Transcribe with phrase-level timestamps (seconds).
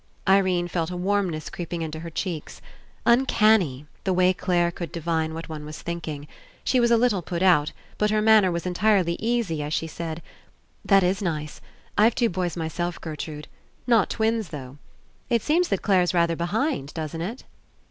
[0.27, 2.59] Irene felt a warmness creeping Into her cheeks.
[3.05, 6.27] Uncanny, the way Clare could divine what one was thinking.
[6.63, 10.23] She was a little put out, but her manner was entirely easy as she said:
[10.83, 11.61] "That Is nice.
[11.99, 13.45] I've two boys myself, Gertrude.
[13.45, 14.77] 58 ENCOUNTER Not twins, though.
[15.29, 17.43] It seems that Clare's rather behind, doesn't It?"